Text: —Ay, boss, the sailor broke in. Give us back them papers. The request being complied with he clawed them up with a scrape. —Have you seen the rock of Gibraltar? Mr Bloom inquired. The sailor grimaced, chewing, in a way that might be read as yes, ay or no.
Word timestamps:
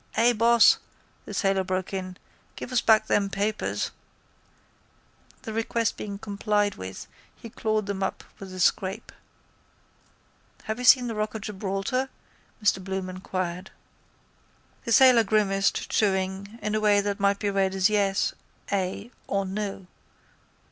—Ay, 0.17 0.33
boss, 0.33 0.79
the 1.25 1.33
sailor 1.35 1.63
broke 1.63 1.93
in. 1.93 2.17
Give 2.55 2.71
us 2.71 2.81
back 2.81 3.05
them 3.05 3.29
papers. 3.29 3.91
The 5.43 5.53
request 5.53 5.95
being 5.95 6.17
complied 6.17 6.73
with 6.73 7.05
he 7.35 7.51
clawed 7.51 7.85
them 7.85 8.01
up 8.01 8.23
with 8.39 8.51
a 8.51 8.59
scrape. 8.59 9.11
—Have 10.63 10.79
you 10.79 10.85
seen 10.85 11.05
the 11.05 11.13
rock 11.13 11.35
of 11.35 11.41
Gibraltar? 11.41 12.09
Mr 12.63 12.83
Bloom 12.83 13.11
inquired. 13.11 13.69
The 14.85 14.91
sailor 14.91 15.23
grimaced, 15.23 15.87
chewing, 15.91 16.57
in 16.63 16.73
a 16.73 16.79
way 16.79 16.99
that 17.01 17.19
might 17.19 17.37
be 17.37 17.51
read 17.51 17.75
as 17.75 17.87
yes, 17.87 18.33
ay 18.71 19.11
or 19.27 19.45
no. 19.45 19.85